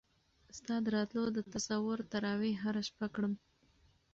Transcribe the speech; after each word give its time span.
ستا 0.57 0.75
د 0.83 0.87
راتلو 0.95 1.25
د 1.33 1.39
تصور 1.53 1.97
تراوېح 2.11 2.55
هره 2.65 2.81
شپه 2.89 3.07
کړم 3.15 3.33